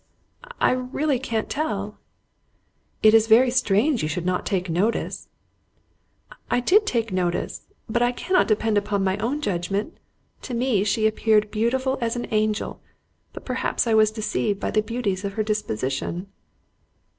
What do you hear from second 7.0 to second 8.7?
notice, but I cannot